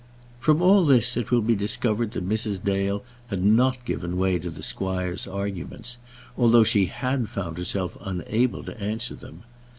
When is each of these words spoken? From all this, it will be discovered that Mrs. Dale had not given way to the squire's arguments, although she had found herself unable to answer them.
From 0.39 0.63
all 0.63 0.83
this, 0.83 1.15
it 1.15 1.29
will 1.29 1.43
be 1.43 1.53
discovered 1.53 2.13
that 2.13 2.27
Mrs. 2.27 2.63
Dale 2.63 3.03
had 3.27 3.43
not 3.43 3.85
given 3.85 4.17
way 4.17 4.39
to 4.39 4.49
the 4.49 4.63
squire's 4.63 5.27
arguments, 5.27 5.99
although 6.35 6.63
she 6.63 6.87
had 6.87 7.29
found 7.29 7.59
herself 7.59 7.95
unable 8.01 8.63
to 8.63 8.75
answer 8.81 9.13
them. 9.13 9.43